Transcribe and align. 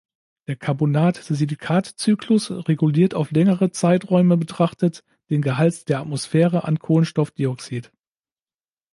Der 0.47 0.55
Carbonat-Silikat-Zyklus 0.55 2.49
reguliert 2.67 3.13
auf 3.13 3.29
längere 3.29 3.69
Zeiträume 3.71 4.35
betrachtet 4.35 5.03
den 5.29 5.43
Gehalt 5.43 5.89
der 5.89 5.99
Atmosphäre 5.99 6.63
an 6.63 6.79
Kohlenstoffdioxid. 6.79 7.91